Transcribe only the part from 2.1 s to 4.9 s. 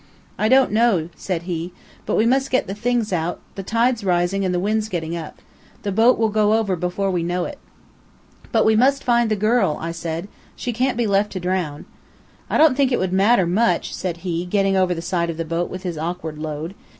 we must get the things out. The tide's rising and the wind's